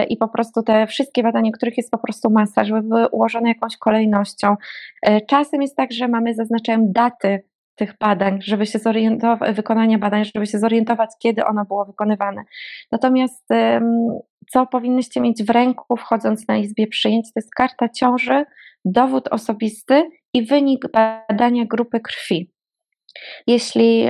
i 0.10 0.18
po 0.18 0.28
prostu 0.28 0.64
te 0.64 0.88
wszystkie 0.88 1.24
badania, 1.24 1.52
których 1.52 1.78
jest 1.78 1.92
po 1.92 1.98
prostu 1.98 2.30
masa, 2.30 2.64
żeby 2.64 2.82
były 2.82 3.08
ułożone 3.08 3.50
jakąś 3.50 3.78
kolejnością. 3.78 4.56
E, 5.02 5.22
czasem 5.22 5.62
jest 5.62 5.76
tak, 5.76 5.92
że 5.92 6.08
mamy, 6.08 6.34
zaznaczają 6.34 6.88
daty 6.92 7.44
tych 7.76 7.98
badań, 7.98 8.40
żeby 8.42 8.66
się 8.66 8.80
zorientować, 8.80 9.56
wykonania 9.56 9.98
badań, 9.98 10.26
żeby 10.36 10.48
się 10.48 10.60
zorientować, 10.60 11.10
kiedy 11.20 11.46
ono 11.46 11.66
było 11.66 11.86
wykonywane. 11.86 12.44
Natomiast 12.92 13.48
co 14.52 14.66
powinnyście 14.66 15.22
mieć 15.22 15.44
w 15.44 15.50
ręku, 15.50 15.98
wchodząc 15.98 16.48
na 16.48 16.58
izbie 16.58 16.88
przyjęć, 16.88 17.26
to 17.26 17.40
jest 17.40 17.56
karta 17.56 17.90
ciąży, 17.90 18.46
dowód 18.86 19.28
osobisty 19.28 20.10
i 20.34 20.46
wynik 20.46 20.86
badania 20.92 21.66
grupy 21.66 22.00
krwi. 22.00 22.55
Jeśli, 23.48 24.10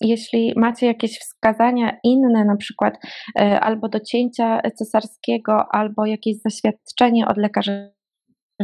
jeśli 0.00 0.52
macie 0.56 0.86
jakieś 0.86 1.18
wskazania 1.18 1.96
inne, 2.04 2.44
na 2.44 2.56
przykład 2.56 2.94
e, 3.38 3.60
albo 3.60 3.88
do 3.88 4.00
cięcia 4.00 4.60
cesarskiego, 4.74 5.66
albo 5.70 6.06
jakieś 6.06 6.36
zaświadczenie 6.40 7.26
od 7.26 7.36
lekarza 7.36 7.72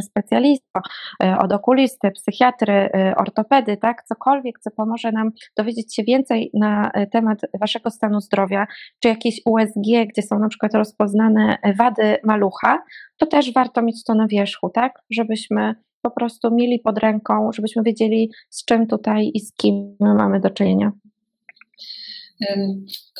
specjalisty, 0.01 0.79
e, 1.23 1.37
od 1.37 1.51
okulisty, 1.51 2.11
psychiatry, 2.11 2.73
e, 2.73 3.13
ortopedy, 3.17 3.77
tak, 3.77 4.03
cokolwiek, 4.03 4.59
co 4.59 4.71
pomoże 4.71 5.11
nam 5.11 5.31
dowiedzieć 5.57 5.95
się 5.95 6.03
więcej 6.03 6.49
na 6.53 6.91
temat 7.11 7.39
waszego 7.59 7.89
stanu 7.91 8.21
zdrowia, 8.21 8.67
czy 8.99 9.09
jakieś 9.09 9.41
USG, 9.45 10.05
gdzie 10.09 10.21
są 10.21 10.39
na 10.39 10.47
przykład 10.47 10.73
rozpoznane 10.73 11.57
wady 11.77 12.17
malucha, 12.23 12.83
to 13.17 13.25
też 13.25 13.53
warto 13.53 13.81
mieć 13.81 14.03
to 14.03 14.15
na 14.15 14.27
wierzchu, 14.27 14.69
tak, 14.69 14.93
żebyśmy 15.09 15.75
po 16.03 16.11
prostu 16.11 16.55
mieli 16.55 16.79
pod 16.79 16.97
ręką, 16.97 17.51
żebyśmy 17.55 17.83
wiedzieli, 17.83 18.29
z 18.49 18.65
czym 18.65 18.87
tutaj 18.87 19.31
i 19.33 19.39
z 19.39 19.53
kim 19.53 19.95
mamy 19.99 20.39
do 20.39 20.49
czynienia. 20.49 20.91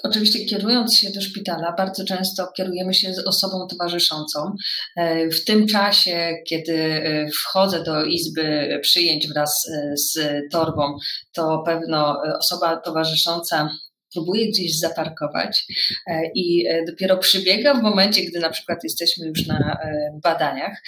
Oczywiście, 0.03 0.45
kierując 0.45 0.95
się 0.95 1.11
do 1.11 1.21
szpitala, 1.21 1.73
bardzo 1.77 2.05
często 2.05 2.47
kierujemy 2.57 2.93
się 2.93 3.13
z 3.13 3.27
osobą 3.27 3.67
towarzyszącą. 3.67 4.55
E, 4.97 5.29
w 5.29 5.45
tym 5.45 5.67
czasie, 5.67 6.33
kiedy 6.47 6.73
e, 6.73 7.27
wchodzę 7.31 7.83
do 7.83 8.05
izby 8.05 8.79
przyjęć 8.81 9.27
wraz 9.27 9.69
e, 9.69 9.97
z 9.97 10.19
torbą, 10.51 10.97
to 11.33 11.63
pewno 11.65 12.21
osoba 12.39 12.77
towarzysząca 12.77 13.69
próbuję 14.13 14.47
gdzieś 14.47 14.79
zaparkować 14.79 15.65
e, 16.07 16.21
i 16.35 16.67
e, 16.67 16.85
dopiero 16.85 17.17
przybiega 17.17 17.73
w 17.73 17.83
momencie, 17.83 18.21
gdy 18.21 18.39
na 18.39 18.49
przykład 18.49 18.79
jesteśmy 18.83 19.27
już 19.27 19.47
na 19.47 19.73
e, 19.73 20.19
badaniach. 20.23 20.81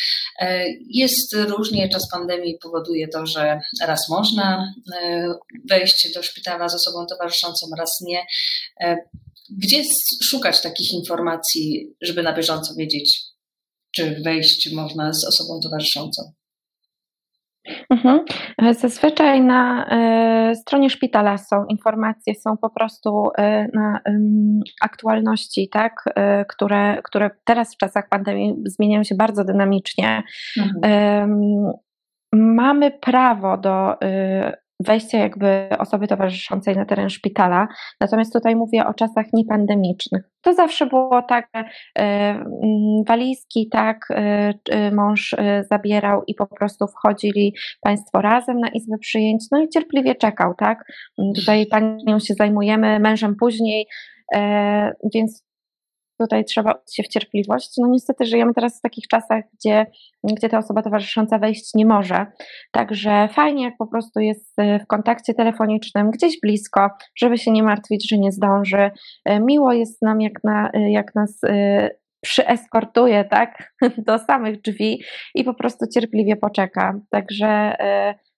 Jest 0.89 1.33
różnie, 1.33 1.89
czas 1.89 2.09
pandemii 2.11 2.57
powoduje 2.61 3.07
to, 3.07 3.25
że 3.25 3.59
raz 3.81 4.09
można 4.09 4.73
wejść 5.69 6.13
do 6.13 6.23
szpitala 6.23 6.69
z 6.69 6.75
osobą 6.75 7.05
towarzyszącą, 7.05 7.67
raz 7.77 8.01
nie. 8.01 8.25
Gdzie 9.49 9.83
szukać 10.23 10.61
takich 10.61 10.93
informacji, 10.93 11.95
żeby 12.01 12.23
na 12.23 12.33
bieżąco 12.33 12.75
wiedzieć, 12.75 13.21
czy 13.95 14.21
wejść 14.25 14.73
można 14.73 15.13
z 15.13 15.25
osobą 15.25 15.59
towarzyszącą? 15.63 16.33
Mhm. 17.89 18.19
Zazwyczaj 18.71 19.41
na 19.41 19.85
y, 20.51 20.55
stronie 20.55 20.89
szpitala 20.89 21.37
są 21.37 21.65
informacje, 21.65 22.35
są 22.35 22.57
po 22.57 22.69
prostu 22.69 23.27
y, 23.27 23.41
na 23.73 23.99
y, 24.09 24.11
aktualności, 24.81 25.69
tak, 25.69 26.03
które, 26.49 27.01
które 27.03 27.29
teraz 27.43 27.75
w 27.75 27.77
czasach 27.77 28.09
pandemii 28.09 28.55
zmieniają 28.65 29.03
się 29.03 29.15
bardzo 29.15 29.43
dynamicznie. 29.43 30.23
Mhm. 30.57 31.73
Mamy 32.33 32.91
prawo 32.91 33.57
do 33.57 33.95
wejścia 34.79 35.17
jakby 35.17 35.69
osoby 35.79 36.07
towarzyszącej 36.07 36.75
na 36.75 36.85
teren 36.85 37.09
szpitala. 37.09 37.67
Natomiast 38.01 38.33
tutaj 38.33 38.55
mówię 38.55 38.85
o 38.85 38.93
czasach 38.93 39.25
niepandemicznych. 39.33 40.29
To 40.41 40.53
zawsze 40.53 40.85
było 40.85 41.21
tak, 41.21 41.49
że 41.53 41.63
walizki 43.07 43.69
tak 43.71 44.07
y, 44.73 44.91
mąż 44.91 45.33
y, 45.33 45.37
zabierał 45.71 46.23
i 46.27 46.35
po 46.35 46.47
prostu 46.47 46.85
wchodzili 46.87 47.53
Państwo 47.81 48.21
razem 48.21 48.59
na 48.59 48.69
izbę 48.69 48.97
przyjęć, 48.97 49.45
no 49.51 49.63
i 49.63 49.69
cierpliwie 49.69 50.15
czekał, 50.15 50.53
tak? 50.57 50.85
Tutaj 51.35 51.65
panią 51.65 52.19
się 52.19 52.33
zajmujemy, 52.33 52.99
mężem 52.99 53.35
później, 53.35 53.87
e, 54.35 54.93
więc 55.13 55.44
tutaj 56.19 56.45
trzeba 56.45 56.73
się 56.93 57.03
w 57.03 57.07
cierpliwość. 57.07 57.73
No 57.77 57.87
niestety 57.87 58.25
żyjemy 58.25 58.53
teraz 58.53 58.79
w 58.79 58.81
takich 58.81 59.07
czasach, 59.07 59.43
gdzie, 59.53 59.85
gdzie 60.23 60.49
ta 60.49 60.57
osoba 60.57 60.81
towarzysząca 60.81 61.39
wejść 61.39 61.73
nie 61.73 61.85
może. 61.85 62.25
Także 62.71 63.29
fajnie, 63.33 63.63
jak 63.63 63.77
po 63.77 63.87
prostu 63.87 64.19
jest 64.19 64.59
e, 64.59 64.79
w 64.79 64.87
kontakcie 64.87 65.33
telefonicznym, 65.33 66.11
gdzieś 66.11 66.39
blisko, 66.39 66.89
żeby 67.17 67.37
się 67.37 67.51
nie 67.51 67.63
martwić, 67.63 68.09
że 68.09 68.17
nie 68.17 68.31
zdąży. 68.31 68.91
E, 69.25 69.39
miło 69.39 69.73
jest 69.73 70.01
nam, 70.01 70.21
jak, 70.21 70.43
na, 70.43 70.69
e, 70.73 70.91
jak 70.91 71.15
nas 71.15 71.41
przyeskortuje, 72.21 73.25
tak, 73.25 73.73
do 74.07 74.19
samych 74.19 74.61
drzwi 74.61 75.03
i 75.35 75.43
po 75.43 75.53
prostu 75.53 75.85
cierpliwie 75.93 76.35
poczeka. 76.35 76.99
Także 77.09 77.75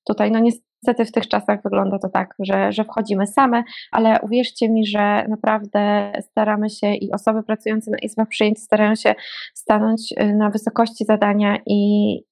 tutaj, 0.07 0.31
no 0.31 0.39
niestety, 0.39 1.05
w 1.05 1.11
tych 1.11 1.27
czasach 1.27 1.59
wygląda 1.63 1.99
to 1.99 2.09
tak, 2.09 2.33
że, 2.39 2.71
że 2.71 2.83
wchodzimy 2.83 3.27
same, 3.27 3.63
ale 3.91 4.19
uwierzcie 4.21 4.69
mi, 4.69 4.87
że 4.87 5.25
naprawdę 5.29 6.11
staramy 6.21 6.69
się 6.69 6.93
i 6.93 7.11
osoby 7.11 7.43
pracujące 7.43 7.91
na 7.91 7.97
izbach 7.97 8.27
przyjęć 8.27 8.59
starają 8.59 8.95
się 8.95 9.15
stanąć 9.55 10.11
y, 10.21 10.35
na 10.35 10.49
wysokości 10.49 11.05
zadania 11.05 11.57
i 11.65 11.79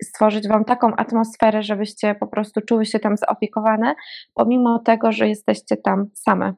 stworzyć 0.04 0.48
Wam 0.48 0.66
taką 0.66 0.96
atmosferę, 0.96 1.64
żebyście 1.64 2.16
po 2.16 2.28
prostu 2.28 2.62
czuły 2.62 2.86
się 2.86 3.00
tam 3.00 3.18
zaopiekowane, 3.18 3.96
pomimo 4.34 4.80
tego, 4.80 5.12
że 5.12 5.28
jesteście 5.28 5.78
tam 5.78 6.10
same. 6.14 6.54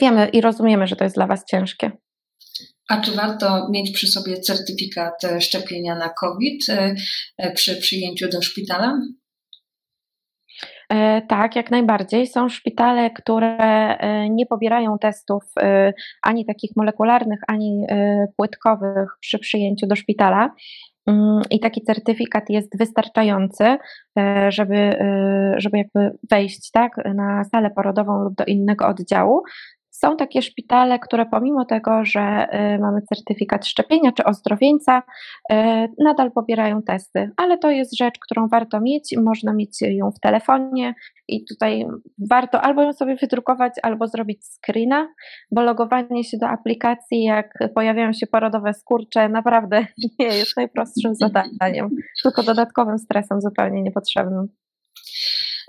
Wiemy 0.00 0.28
i 0.28 0.40
rozumiemy, 0.40 0.86
że 0.86 0.96
to 0.96 1.04
jest 1.04 1.16
dla 1.16 1.26
Was 1.26 1.44
ciężkie. 1.44 1.90
A 2.88 3.00
czy 3.00 3.12
warto 3.12 3.68
mieć 3.70 3.90
przy 3.90 4.06
sobie 4.06 4.40
certyfikat 4.40 5.14
szczepienia 5.40 5.94
na 5.94 6.08
COVID 6.08 6.68
y, 6.68 6.94
y, 7.44 7.52
przy 7.54 7.76
przyjęciu 7.76 8.28
do 8.28 8.42
szpitala? 8.42 9.00
E, 10.92 11.22
tak, 11.22 11.56
jak 11.56 11.70
najbardziej. 11.70 12.26
Są 12.26 12.48
szpitale, 12.48 13.10
które 13.10 13.56
e, 13.58 14.30
nie 14.30 14.46
pobierają 14.46 14.98
testów 14.98 15.42
e, 15.60 15.92
ani 16.22 16.46
takich 16.46 16.70
molekularnych, 16.76 17.40
ani 17.48 17.86
płytkowych 18.36 19.10
przy 19.20 19.38
przyjęciu 19.38 19.86
do 19.86 19.96
szpitala. 19.96 20.54
Mm, 21.06 21.42
I 21.50 21.60
taki 21.60 21.82
certyfikat 21.82 22.50
jest 22.50 22.78
wystarczający, 22.78 23.76
żeby, 24.48 24.98
żeby 25.56 25.78
jakby 25.78 26.18
wejść 26.30 26.70
tak, 26.70 26.92
na 27.14 27.44
salę 27.44 27.70
porodową 27.70 28.22
lub 28.22 28.34
do 28.34 28.44
innego 28.44 28.86
oddziału. 28.86 29.42
Są 29.98 30.16
takie 30.16 30.42
szpitale, 30.42 30.98
które 30.98 31.26
pomimo 31.26 31.64
tego, 31.64 32.04
że 32.04 32.46
y, 32.74 32.78
mamy 32.78 33.02
certyfikat 33.02 33.66
szczepienia 33.66 34.12
czy 34.12 34.24
ozdrowieńca, 34.24 35.02
y, 35.52 35.54
nadal 35.98 36.32
pobierają 36.32 36.82
testy, 36.82 37.30
ale 37.36 37.58
to 37.58 37.70
jest 37.70 37.96
rzecz, 37.98 38.18
którą 38.18 38.48
warto 38.48 38.80
mieć. 38.80 39.14
Można 39.24 39.52
mieć 39.52 39.82
ją 39.82 40.10
w 40.10 40.20
telefonie 40.20 40.94
i 41.28 41.44
tutaj 41.44 41.86
warto 42.30 42.60
albo 42.60 42.82
ją 42.82 42.92
sobie 42.92 43.16
wydrukować, 43.16 43.72
albo 43.82 44.06
zrobić 44.06 44.46
screena, 44.46 45.08
bo 45.50 45.62
logowanie 45.62 46.24
się 46.24 46.38
do 46.38 46.48
aplikacji, 46.48 47.22
jak 47.22 47.50
pojawiają 47.74 48.12
się 48.12 48.26
porodowe 48.26 48.74
skurcze, 48.74 49.28
naprawdę 49.28 49.86
nie 50.18 50.26
jest 50.26 50.56
najprostszym 50.56 51.14
zadaniem, 51.14 51.88
tylko 52.22 52.42
dodatkowym 52.42 52.98
stresem 52.98 53.40
zupełnie 53.40 53.82
niepotrzebnym. 53.82 54.48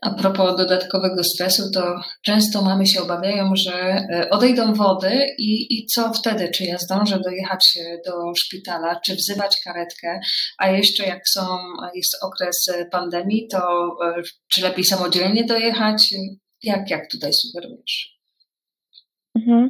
A 0.01 0.10
propos 0.10 0.58
dodatkowego 0.58 1.24
stresu, 1.24 1.72
to 1.72 2.01
często 2.22 2.62
mamy 2.62 2.88
się 2.88 3.01
obawiają, 3.01 3.56
że 3.56 3.74
e, 3.74 4.30
odejdą 4.30 4.74
wody 4.74 5.36
i, 5.38 5.80
i 5.80 5.86
co 5.86 6.13
wtedy? 6.13 6.51
Czy 6.51 6.63
ja 6.63 6.77
zdążę 6.77 7.20
dojechać 7.20 7.77
do 8.06 8.36
szpitala, 8.36 9.00
czy 9.06 9.16
wzywać 9.16 9.62
karetkę? 9.63 10.20
A 10.58 10.70
jeszcze 10.70 11.04
jak 11.04 11.30
są, 11.30 11.58
jest 11.96 12.24
okres 12.24 12.70
pandemii, 12.92 13.48
to 13.48 13.58
e, 14.06 14.22
czy 14.48 14.62
lepiej 14.62 14.86
samodzielnie 14.86 15.46
dojechać? 15.46 16.13
Jak, 16.63 16.89
jak 16.89 17.12
tutaj 17.12 17.34
sugerujesz? 17.34 18.18
Mhm. 19.36 19.70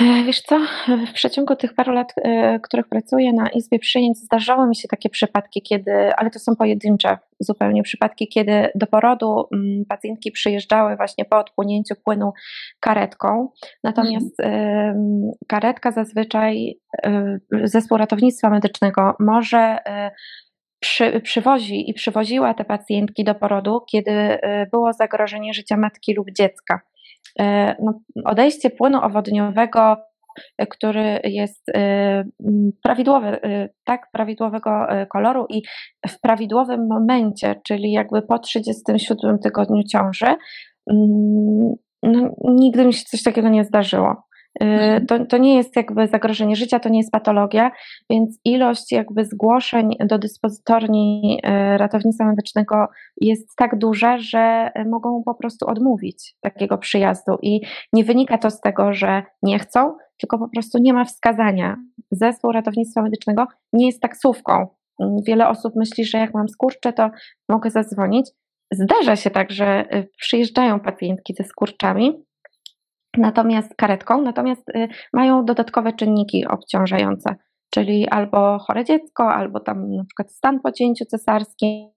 E, 0.00 0.24
wiesz 0.24 0.42
co, 0.42 0.60
w 1.06 1.12
przeciągu 1.12 1.56
tych 1.56 1.74
paru 1.74 1.92
lat, 1.92 2.12
e, 2.16 2.60
których 2.60 2.88
pracuję 2.88 3.32
na 3.32 3.48
Izbie 3.48 3.78
Przyjęć, 3.78 4.18
zdarzały 4.18 4.68
mi 4.68 4.76
się 4.76 4.88
takie 4.88 5.10
przypadki, 5.10 5.62
kiedy, 5.62 6.14
ale 6.16 6.30
to 6.30 6.38
są 6.38 6.56
pojedyncze 6.56 7.18
zupełnie 7.40 7.82
przypadki, 7.82 8.28
kiedy 8.28 8.68
do 8.74 8.86
porodu 8.86 9.48
mm, 9.52 9.84
pacjentki 9.88 10.32
przyjeżdżały 10.32 10.96
właśnie 10.96 11.24
po 11.24 11.38
odpłynięciu 11.38 11.94
płynu 12.04 12.32
karetką. 12.80 13.48
Natomiast 13.84 14.40
mhm. 14.40 15.30
karetka 15.48 15.90
zazwyczaj, 15.90 16.80
e, 17.04 17.38
zespół 17.64 17.98
ratownictwa 17.98 18.50
medycznego 18.50 19.16
może 19.20 19.78
przy, 20.80 21.20
przywozi 21.20 21.90
i 21.90 21.94
przywoziła 21.94 22.54
te 22.54 22.64
pacjentki 22.64 23.24
do 23.24 23.34
porodu, 23.34 23.80
kiedy 23.90 24.38
było 24.70 24.92
zagrożenie 24.92 25.54
życia 25.54 25.76
matki 25.76 26.14
lub 26.14 26.26
dziecka. 26.30 26.80
E, 27.40 27.76
no, 27.82 28.00
odejście 28.24 28.70
płynu 28.70 28.98
owodniowego, 29.02 29.96
e, 30.58 30.66
który 30.66 31.20
jest 31.24 31.68
e, 31.68 32.24
prawidłowy, 32.82 33.40
tak, 33.84 34.08
prawidłowego 34.12 34.70
koloru 35.12 35.46
i 35.48 35.62
w 36.08 36.20
prawidłowym 36.20 36.86
momencie, 36.86 37.60
czyli 37.66 37.92
jakby 37.92 38.22
po 38.22 38.38
37 38.38 39.38
tygodniu 39.38 39.82
ciąży, 39.82 40.36
no, 42.02 42.34
nigdy 42.44 42.84
mi 42.84 42.92
się 42.92 43.04
coś 43.04 43.22
takiego 43.22 43.48
nie 43.48 43.64
zdarzyło. 43.64 44.27
Mhm. 44.60 45.06
To, 45.06 45.26
to 45.26 45.38
nie 45.38 45.56
jest 45.56 45.76
jakby 45.76 46.06
zagrożenie 46.06 46.56
życia, 46.56 46.80
to 46.80 46.88
nie 46.88 46.98
jest 46.98 47.12
patologia, 47.12 47.70
więc 48.10 48.40
ilość 48.44 48.92
jakby 48.92 49.24
zgłoszeń 49.24 49.96
do 50.00 50.18
dyspozytorni 50.18 51.40
e, 51.42 51.78
ratownictwa 51.78 52.24
medycznego 52.24 52.86
jest 53.20 53.56
tak 53.56 53.78
duża, 53.78 54.18
że 54.18 54.70
mogą 54.86 55.22
po 55.22 55.34
prostu 55.34 55.66
odmówić 55.66 56.34
takiego 56.40 56.78
przyjazdu 56.78 57.38
i 57.42 57.60
nie 57.92 58.04
wynika 58.04 58.38
to 58.38 58.50
z 58.50 58.60
tego, 58.60 58.92
że 58.92 59.22
nie 59.42 59.58
chcą, 59.58 59.96
tylko 60.20 60.38
po 60.38 60.48
prostu 60.48 60.78
nie 60.78 60.92
ma 60.92 61.04
wskazania. 61.04 61.76
Zespół 62.10 62.52
ratownictwa 62.52 63.02
medycznego 63.02 63.46
nie 63.72 63.86
jest 63.86 64.00
taksówką. 64.00 64.66
Wiele 65.26 65.48
osób 65.48 65.76
myśli, 65.76 66.04
że 66.04 66.18
jak 66.18 66.34
mam 66.34 66.48
skurcze, 66.48 66.92
to 66.92 67.10
mogę 67.48 67.70
zadzwonić. 67.70 68.30
Zdarza 68.72 69.16
się 69.16 69.30
tak, 69.30 69.50
że 69.50 69.66
e, 69.66 70.04
przyjeżdżają 70.18 70.80
pacjentki 70.80 71.34
ze 71.34 71.44
skurczami, 71.44 72.24
natomiast 73.18 73.74
karetką, 73.74 74.22
natomiast 74.22 74.68
y, 74.68 74.88
mają 75.12 75.44
dodatkowe 75.44 75.92
czynniki 75.92 76.46
obciążające, 76.46 77.36
czyli 77.74 78.08
albo 78.08 78.58
chore 78.58 78.84
dziecko, 78.84 79.34
albo 79.34 79.60
tam 79.60 79.96
na 79.96 80.04
przykład 80.04 80.32
stan 80.32 80.60
po 80.60 80.72
cięciu 80.72 81.04
cesarskim, 81.04 81.90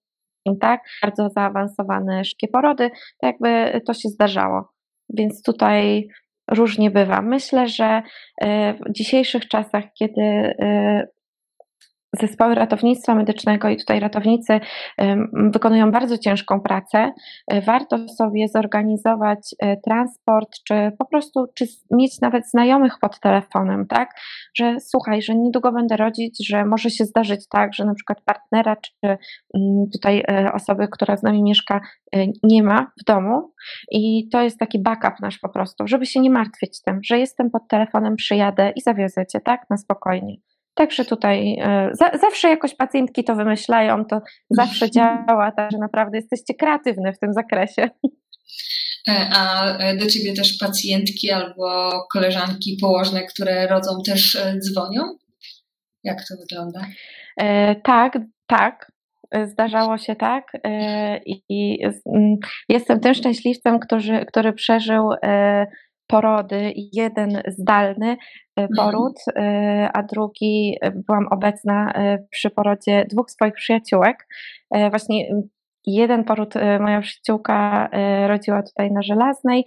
tak, 0.61 0.81
bardzo 1.01 1.29
zaawansowane 1.29 2.25
szybkie 2.25 2.47
porody, 2.47 2.89
to 3.21 3.27
jakby 3.27 3.81
to 3.85 3.93
się 3.93 4.09
zdarzało. 4.09 4.73
Więc 5.09 5.43
tutaj 5.43 6.07
różnie 6.51 6.91
bywa. 6.91 7.21
Myślę, 7.21 7.67
że 7.67 8.01
y, 8.43 8.47
w 8.73 8.91
dzisiejszych 8.91 9.47
czasach, 9.47 9.83
kiedy 9.99 10.21
y, 10.21 11.07
zespoły 12.19 12.55
ratownictwa 12.55 13.15
medycznego 13.15 13.69
i 13.69 13.77
tutaj 13.77 13.99
ratownicy 13.99 14.59
wykonują 15.33 15.91
bardzo 15.91 16.17
ciężką 16.17 16.61
pracę. 16.61 17.11
E, 17.47 17.61
warto 17.61 18.07
sobie 18.07 18.47
zorganizować 18.47 19.55
e, 19.59 19.77
transport, 19.77 20.49
czy 20.67 20.91
po 20.99 21.05
prostu, 21.05 21.45
czy 21.55 21.65
mieć 21.91 22.21
nawet 22.21 22.49
znajomych 22.49 22.93
pod 23.01 23.19
telefonem, 23.19 23.87
tak? 23.87 24.09
Że 24.55 24.79
słuchaj, 24.79 25.21
że 25.21 25.35
niedługo 25.35 25.71
będę 25.71 25.97
rodzić, 25.97 26.47
że 26.47 26.65
może 26.65 26.89
się 26.89 27.05
zdarzyć 27.05 27.47
tak, 27.49 27.73
że 27.73 27.85
na 27.85 27.93
przykład 27.93 28.21
partnera, 28.25 28.75
czy 28.75 28.91
mm, 29.03 29.17
tutaj 29.93 30.23
e, 30.31 30.53
osoby, 30.53 30.87
która 30.91 31.17
z 31.17 31.23
nami 31.23 31.43
mieszka, 31.43 31.81
nie 32.43 32.63
ma 32.63 32.91
w 33.01 33.03
domu 33.03 33.53
i 33.91 34.29
to 34.31 34.41
jest 34.41 34.59
taki 34.59 34.81
backup 34.81 35.13
nasz 35.21 35.39
po 35.39 35.49
prostu, 35.49 35.87
żeby 35.87 36.05
się 36.05 36.19
nie 36.19 36.29
martwić 36.29 36.81
tym, 36.81 36.99
że 37.03 37.19
jestem 37.19 37.49
pod 37.49 37.67
telefonem, 37.67 38.15
przyjadę 38.15 38.73
i 38.75 38.81
zawiozę 38.81 39.25
cię, 39.25 39.39
tak? 39.39 39.65
Na 39.69 39.77
spokojnie. 39.77 40.50
Także 40.73 41.05
tutaj 41.05 41.57
e, 41.59 41.89
za, 41.93 42.11
zawsze 42.21 42.49
jakoś 42.49 42.75
pacjentki 42.75 43.23
to 43.23 43.35
wymyślają, 43.35 44.05
to 44.05 44.21
zawsze 44.49 44.91
działa, 44.95 45.51
także 45.51 45.77
naprawdę 45.77 46.17
jesteście 46.17 46.53
kreatywne 46.53 47.13
w 47.13 47.19
tym 47.19 47.33
zakresie. 47.33 47.89
E, 49.07 49.29
a 49.33 49.65
e, 49.77 49.97
do 49.97 50.07
ciebie 50.07 50.33
też 50.33 50.57
pacjentki 50.57 51.31
albo 51.31 51.91
koleżanki 52.13 52.77
położne, 52.81 53.23
które 53.23 53.67
rodzą, 53.67 53.91
też 54.05 54.37
dzwonią? 54.59 55.01
Jak 56.03 56.27
to 56.27 56.35
wygląda? 56.37 56.87
E, 57.37 57.75
tak, 57.75 58.17
tak. 58.47 58.91
Zdarzało 59.45 59.97
się 59.97 60.15
tak 60.15 60.51
e, 60.63 61.19
i 61.25 61.79
jestem 62.69 62.99
tym 62.99 63.13
szczęśliwcem, 63.13 63.79
który, 63.79 64.25
który 64.25 64.53
przeżył 64.53 65.09
e, 65.23 65.65
porody, 66.11 66.73
jeden 66.93 67.41
zdalny 67.47 68.09
e, 68.09 68.17
mhm. 68.61 68.69
poród, 68.77 69.19
mhm. 69.35 69.89
a 69.93 70.03
drugi 70.03 70.77
e, 70.81 70.91
byłam 70.91 71.27
obecna 71.31 71.93
przy 72.29 72.49
porodzie 72.49 73.05
dwóch 73.09 73.31
swoich 73.31 73.53
przyjaciółek. 73.53 74.27
Właśnie 74.89 75.25
jeden 75.85 76.23
poród 76.23 76.53
moja 76.79 77.01
przyjaciółka 77.01 77.89
rodziła 78.27 78.63
tutaj 78.63 78.91
na 78.91 79.01
Żelaznej 79.01 79.65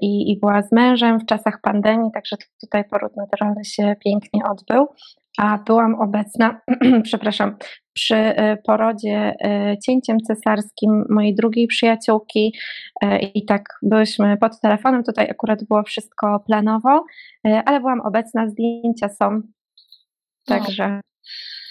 i, 0.00 0.32
i 0.32 0.38
była 0.40 0.62
z 0.62 0.72
mężem 0.72 1.20
w 1.20 1.26
czasach 1.26 1.60
pandemii, 1.62 2.10
także 2.14 2.36
tutaj 2.60 2.84
poród 2.84 3.16
naturalny 3.16 3.64
się 3.64 3.96
pięknie 4.04 4.40
odbył 4.50 4.86
a 5.38 5.58
byłam 5.58 5.94
obecna, 5.94 6.60
przepraszam, 7.08 7.56
przy 7.92 8.16
e, 8.16 8.56
porodzie 8.56 9.34
e, 9.44 9.76
cięciem 9.86 10.18
cesarskim 10.20 11.04
mojej 11.10 11.34
drugiej 11.34 11.66
przyjaciółki 11.66 12.54
e, 13.02 13.18
i 13.18 13.44
tak 13.44 13.62
byłyśmy 13.82 14.36
pod 14.36 14.60
telefonem, 14.60 15.04
tutaj 15.04 15.30
akurat 15.30 15.64
było 15.64 15.82
wszystko 15.82 16.40
planowo, 16.46 17.04
ale 17.44 17.80
byłam 17.80 18.00
obecna, 18.00 18.48
zdjęcia 18.48 19.08
są, 19.08 19.40
także, 20.46 20.88
no. 20.88 21.00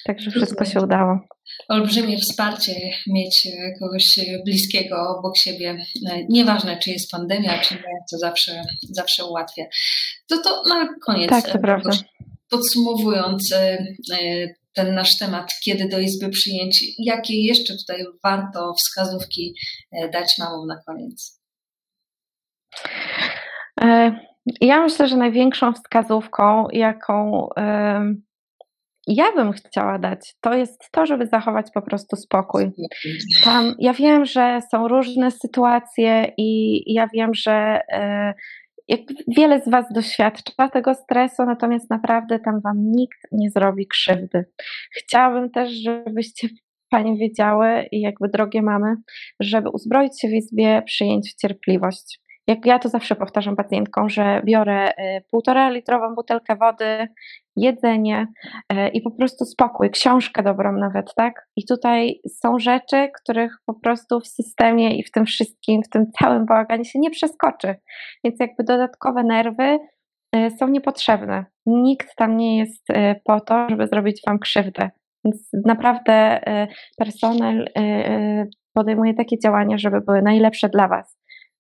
także 0.05 0.31
wszystko 0.31 0.65
się 0.65 0.81
udało. 0.81 1.19
Olbrzymie 1.69 2.17
wsparcie 2.17 2.73
mieć 3.07 3.47
kogoś 3.79 4.19
bliskiego 4.45 5.17
obok 5.17 5.37
siebie, 5.37 5.77
nieważne 6.29 6.77
czy 6.77 6.89
jest 6.89 7.11
pandemia, 7.11 7.59
czy 7.59 7.75
nie, 7.75 7.81
to 8.11 8.17
zawsze, 8.17 8.61
zawsze 8.89 9.25
ułatwia. 9.25 9.63
To 10.29 10.37
to 10.37 10.63
na 10.69 10.87
koniec. 11.05 11.29
Tak, 11.29 11.49
to 11.49 11.59
prawda 11.59 11.89
podsumowując 12.49 13.53
e, 13.53 13.77
e, 14.13 14.47
ten 14.73 14.95
nasz 14.95 15.17
temat, 15.17 15.51
kiedy 15.65 15.87
do 15.87 15.99
Izby 15.99 16.29
przyjęć, 16.29 16.85
jakie 16.99 17.45
jeszcze 17.45 17.73
tutaj 17.77 18.03
warto 18.23 18.73
wskazówki 18.73 19.55
e, 19.91 20.09
dać 20.09 20.35
mamom 20.39 20.67
na 20.67 20.81
koniec? 20.85 21.41
Ja 24.61 24.81
myślę, 24.81 25.07
że 25.07 25.17
największą 25.17 25.73
wskazówką, 25.73 26.67
jaką 26.71 27.47
ja 29.07 29.31
bym 29.31 29.53
chciała 29.53 29.99
dać, 29.99 30.35
to 30.41 30.53
jest 30.53 30.91
to, 30.91 31.05
żeby 31.05 31.27
zachować 31.27 31.67
po 31.73 31.81
prostu 31.81 32.15
spokój. 32.15 32.71
Tam, 33.43 33.75
ja 33.79 33.93
wiem, 33.93 34.25
że 34.25 34.59
są 34.71 34.87
różne 34.87 35.31
sytuacje 35.31 36.33
i 36.37 36.81
ja 36.93 37.07
wiem, 37.13 37.33
że 37.33 37.81
jak 38.87 38.99
wiele 39.37 39.61
z 39.61 39.69
Was 39.69 39.85
doświadcza 39.93 40.69
tego 40.69 40.93
stresu, 40.93 41.45
natomiast 41.45 41.89
naprawdę 41.89 42.39
tam 42.39 42.61
Wam 42.61 42.91
nikt 42.91 43.19
nie 43.31 43.49
zrobi 43.49 43.87
krzywdy. 43.87 44.45
Chciałabym 44.97 45.51
też, 45.51 45.71
żebyście 45.71 46.47
Panie 46.89 47.17
wiedziały 47.17 47.85
i 47.91 48.01
jakby 48.01 48.29
drogie 48.29 48.61
mamy, 48.61 48.95
żeby 49.39 49.69
uzbroić 49.69 50.21
się 50.21 50.27
w 50.27 50.33
izbie 50.33 50.81
przyjęć 50.85 51.33
w 51.33 51.41
cierpliwość. 51.41 52.19
Jak 52.47 52.65
ja 52.65 52.79
to 52.79 52.89
zawsze 52.89 53.15
powtarzam 53.15 53.55
pacjentkom, 53.55 54.09
że 54.09 54.41
biorę 54.45 54.91
y, 54.91 54.93
półtora 55.31 55.69
litrową 55.69 56.15
butelkę 56.15 56.55
wody, 56.55 57.07
jedzenie 57.55 58.27
y, 58.73 58.87
i 58.87 59.01
po 59.01 59.11
prostu 59.11 59.45
spokój, 59.45 59.89
książkę 59.89 60.43
dobrą 60.43 60.71
nawet, 60.71 61.13
tak? 61.15 61.47
I 61.55 61.65
tutaj 61.65 62.21
są 62.27 62.59
rzeczy, 62.59 63.09
których 63.21 63.57
po 63.65 63.73
prostu 63.73 64.19
w 64.19 64.27
systemie 64.27 64.97
i 64.97 65.03
w 65.03 65.11
tym 65.11 65.25
wszystkim, 65.25 65.83
w 65.83 65.89
tym 65.89 66.11
całym 66.19 66.45
bałaganie 66.45 66.85
się 66.85 66.99
nie 66.99 67.09
przeskoczy. 67.09 67.75
Więc 68.23 68.39
jakby 68.39 68.63
dodatkowe 68.63 69.23
nerwy 69.23 69.79
y, 70.35 70.51
są 70.59 70.67
niepotrzebne. 70.67 71.45
Nikt 71.65 72.15
tam 72.15 72.37
nie 72.37 72.57
jest 72.57 72.87
po 73.23 73.39
to, 73.39 73.69
żeby 73.69 73.87
zrobić 73.87 74.21
Wam 74.27 74.39
krzywdę. 74.39 74.89
Więc 75.25 75.49
naprawdę 75.65 76.41
personel 76.97 77.69
podejmuje 78.73 79.13
takie 79.13 79.39
działania, 79.39 79.77
żeby 79.77 80.01
były 80.01 80.21
najlepsze 80.21 80.69
dla 80.69 80.87
Was. 80.87 81.16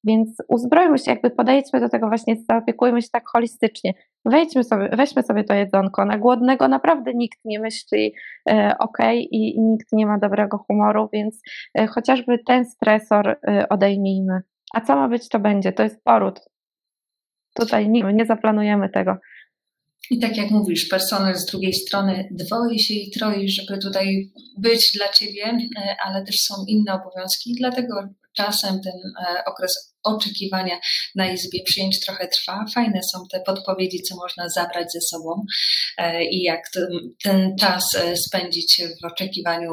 Więc 0.06 0.42
uzbrojmy 0.48 0.98
się, 0.98 1.10
jakby 1.10 1.30
podejdźmy 1.30 1.80
do 1.80 1.88
tego 1.88 2.08
właśnie, 2.08 2.36
zaopiekujmy 2.50 3.02
się 3.02 3.08
tak 3.12 3.28
holistycznie. 3.28 3.94
Wejdźmy 4.24 4.64
sobie, 4.64 4.88
weźmy 4.96 5.22
sobie 5.22 5.44
to 5.44 5.54
jedzonko. 5.54 6.04
Na 6.04 6.18
głodnego 6.18 6.68
naprawdę 6.68 7.14
nikt 7.14 7.38
nie 7.44 7.60
myśli 7.60 8.14
e, 8.48 8.74
ok 8.78 8.98
i, 9.14 9.56
i, 9.56 9.60
nikt 9.60 9.92
nie 9.92 10.06
ma 10.06 10.18
dobrego 10.18 10.58
humoru, 10.58 11.08
więc 11.12 11.40
e, 11.78 11.86
chociażby 11.86 12.38
ten 12.46 12.64
stresor 12.64 13.28
e, 13.28 13.68
odejmijmy. 13.68 14.40
A 14.74 14.80
co 14.80 14.96
ma 14.96 15.08
być, 15.08 15.28
to 15.28 15.38
będzie. 15.38 15.72
To 15.72 15.82
jest 15.82 16.04
poród. 16.04 16.40
Tutaj 17.54 17.88
nie, 17.88 18.02
nie 18.02 18.26
zaplanujemy 18.26 18.88
tego. 18.88 19.16
I 20.10 20.18
tak 20.18 20.36
jak 20.36 20.50
mówisz, 20.50 20.88
personel 20.88 21.34
z 21.34 21.46
drugiej 21.46 21.72
strony 21.72 22.28
dwoi 22.30 22.78
się 22.78 22.94
i 22.94 23.10
troi, 23.10 23.48
żeby 23.48 23.78
tutaj 23.78 24.32
być 24.58 24.92
dla 24.94 25.08
ciebie, 25.08 25.44
e, 25.44 25.96
ale 26.04 26.24
też 26.24 26.40
są 26.40 26.54
inne 26.68 26.94
obowiązki, 26.94 27.54
dlatego 27.58 28.08
czasem 28.36 28.80
ten 28.80 28.92
e, 29.20 29.44
okres 29.44 29.95
oczekiwania 30.06 30.78
na 31.14 31.32
izbie 31.32 31.62
przyjęć 31.64 32.00
trochę 32.00 32.28
trwa. 32.28 32.64
Fajne 32.74 33.00
są 33.12 33.18
te 33.32 33.40
podpowiedzi, 33.40 34.02
co 34.02 34.16
można 34.16 34.48
zabrać 34.48 34.92
ze 34.92 35.00
sobą 35.00 35.44
e, 35.98 36.24
i 36.24 36.42
jak 36.42 36.62
ten 37.22 37.56
czas 37.60 37.96
spędzić 38.26 38.82
w 39.02 39.04
oczekiwaniu 39.04 39.70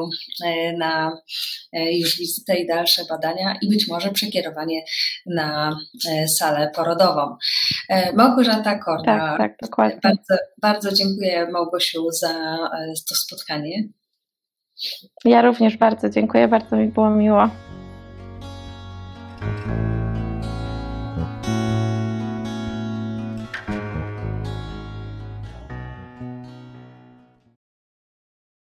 na 0.78 1.12
już 1.72 2.18
wizytę 2.18 2.56
i 2.56 2.66
dalsze 2.66 3.02
badania 3.04 3.54
i 3.62 3.68
być 3.68 3.88
może 3.88 4.10
przekierowanie 4.10 4.84
na 5.26 5.78
salę 6.38 6.70
porodową. 6.74 7.36
Małgorzata 8.14 8.78
Korda. 8.78 9.18
Tak, 9.18 9.38
tak, 9.38 9.56
dokładnie. 9.62 10.00
Bardzo, 10.02 10.34
bardzo 10.62 10.92
dziękuję 10.92 11.48
Małgosiu 11.52 12.10
za 12.10 12.58
to 13.08 13.14
spotkanie. 13.14 13.88
Ja 15.24 15.42
również 15.42 15.76
bardzo 15.76 16.10
dziękuję, 16.10 16.48
bardzo 16.48 16.76
mi 16.76 16.88
było 16.88 17.10
miło. 17.10 17.50